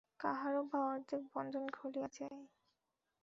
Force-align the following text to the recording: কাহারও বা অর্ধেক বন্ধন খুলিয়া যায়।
কাহারও 0.19 0.61
বা 0.69 0.79
অর্ধেক 0.85 1.21
বন্ধন 1.33 1.65
খুলিয়া 1.69 2.07
যায়। 2.17 2.41